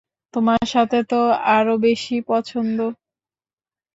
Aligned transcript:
তোমার 0.33 0.63
সাথে 0.67 0.99
তো, 1.03 1.19
আরো 1.49 1.73
বেশি 1.79 2.15
পছন্দ। 2.27 2.77